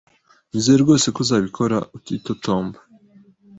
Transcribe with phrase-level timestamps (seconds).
[0.49, 2.77] Nizeye rwose ko uzabikora utitotomba